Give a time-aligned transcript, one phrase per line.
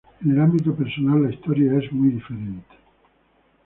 [0.25, 2.75] En el ámbito personal, la historia es muy diferente.